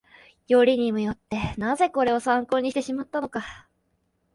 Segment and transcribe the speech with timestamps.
[0.47, 3.69] よりにもよって、なぜこれを参考にしてしまったのか